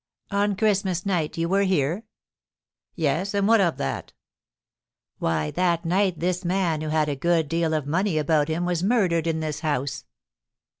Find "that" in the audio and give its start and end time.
3.77-4.13, 5.51-5.85